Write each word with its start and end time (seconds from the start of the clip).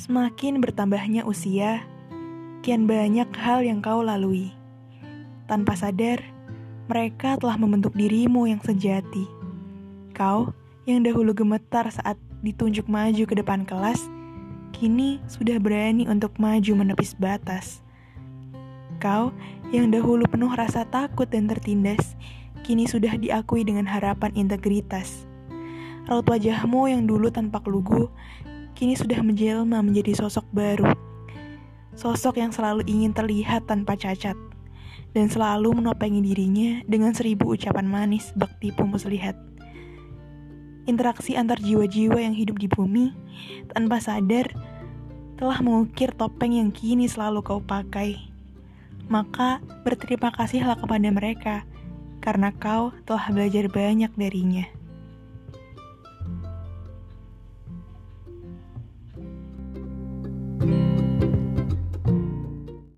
Semakin 0.00 0.64
bertambahnya 0.64 1.28
usia, 1.28 1.84
kian 2.64 2.88
banyak 2.88 3.28
hal 3.36 3.60
yang 3.60 3.84
kau 3.84 4.00
lalui. 4.00 4.48
Tanpa 5.44 5.76
sadar, 5.76 6.24
mereka 6.88 7.36
telah 7.36 7.60
membentuk 7.60 7.92
dirimu 7.92 8.48
yang 8.48 8.64
sejati. 8.64 9.28
Kau 10.16 10.56
yang 10.88 11.04
dahulu 11.04 11.36
gemetar 11.36 11.84
saat 11.92 12.16
ditunjuk 12.40 12.88
maju 12.88 13.28
ke 13.28 13.34
depan 13.36 13.68
kelas, 13.68 14.08
kini 14.72 15.20
sudah 15.28 15.60
berani 15.60 16.08
untuk 16.08 16.32
maju 16.40 16.80
menepis 16.80 17.12
batas. 17.20 17.84
Kau 19.04 19.36
yang 19.68 19.92
dahulu 19.92 20.24
penuh 20.24 20.48
rasa 20.56 20.88
takut 20.88 21.28
dan 21.28 21.44
tertindas, 21.44 22.16
kini 22.64 22.88
sudah 22.88 23.20
diakui 23.20 23.68
dengan 23.68 23.84
harapan 23.84 24.32
integritas. 24.32 25.28
Raut 26.08 26.24
wajahmu 26.24 26.88
yang 26.88 27.04
dulu 27.04 27.28
tanpa 27.28 27.60
lugu, 27.68 28.08
kini 28.76 28.98
sudah 28.98 29.20
menjelma 29.20 29.80
menjadi 29.80 30.16
sosok 30.16 30.46
baru. 30.50 30.90
Sosok 31.94 32.40
yang 32.40 32.54
selalu 32.54 32.86
ingin 32.86 33.12
terlihat 33.12 33.66
tanpa 33.68 33.98
cacat, 33.98 34.38
dan 35.12 35.26
selalu 35.26 35.82
menopengi 35.82 36.22
dirinya 36.22 36.80
dengan 36.86 37.12
seribu 37.12 37.52
ucapan 37.52 37.86
manis 37.86 38.30
bak 38.38 38.50
tipu 38.62 38.86
muslihat 38.86 39.34
interaksi 40.90 41.38
antar 41.38 41.62
jiwa-jiwa 41.62 42.18
yang 42.18 42.34
hidup 42.34 42.58
di 42.58 42.66
bumi 42.66 43.14
tanpa 43.70 44.02
sadar 44.02 44.50
telah 45.38 45.62
mengukir 45.62 46.10
topeng 46.18 46.58
yang 46.58 46.74
kini 46.74 47.06
selalu 47.06 47.40
kau 47.40 47.62
pakai. 47.62 48.18
Maka 49.06 49.62
berterima 49.86 50.34
kasihlah 50.34 50.76
kepada 50.76 51.08
mereka 51.08 51.56
karena 52.20 52.52
kau 52.52 52.92
telah 53.08 53.30
belajar 53.32 53.70
banyak 53.70 54.12
darinya. 54.18 54.66